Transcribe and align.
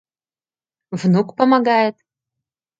Внук 0.91 1.35
помогает. 1.35 1.95